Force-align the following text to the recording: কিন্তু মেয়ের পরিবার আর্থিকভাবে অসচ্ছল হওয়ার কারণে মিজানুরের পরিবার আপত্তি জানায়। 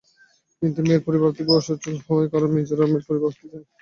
কিন্তু 0.61 0.79
মেয়ের 0.83 1.05
পরিবার 1.05 1.29
আর্থিকভাবে 1.29 1.59
অসচ্ছল 1.59 1.95
হওয়ার 2.05 2.27
কারণে 2.33 2.53
মিজানুরের 2.55 3.07
পরিবার 3.07 3.29
আপত্তি 3.29 3.45
জানায়। 3.45 3.67